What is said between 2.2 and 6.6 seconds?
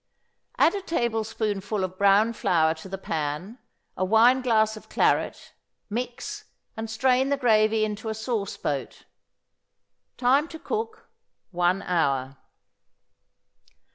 flour to the pan, a wineglass of claret; mix,